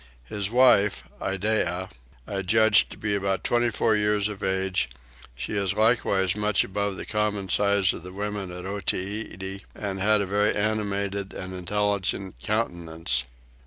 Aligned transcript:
His 0.25 0.49
wife 0.49 1.03
(Iddeah) 1.23 1.87
I 2.25 2.41
judged 2.41 2.89
to 2.89 2.97
be 2.97 3.13
about 3.13 3.43
twenty 3.43 3.69
four 3.69 3.95
years 3.95 4.29
of 4.29 4.41
age: 4.43 4.89
she 5.35 5.53
is 5.53 5.75
likewise 5.75 6.35
much 6.35 6.63
above 6.63 6.97
the 6.97 7.05
common 7.05 7.49
size 7.49 7.93
of 7.93 8.01
the 8.01 8.11
women 8.11 8.51
at 8.51 8.65
Otaheite 8.65 9.63
and 9.75 9.99
has 9.99 10.21
a 10.23 10.25
very 10.25 10.55
animated 10.55 11.33
and 11.35 11.53
intelligent 11.53 12.37
countenance. 12.41 13.25